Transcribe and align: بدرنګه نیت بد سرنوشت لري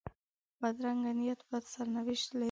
بدرنګه 0.61 1.11
نیت 1.17 1.39
بد 1.49 1.63
سرنوشت 1.73 2.27
لري 2.31 2.39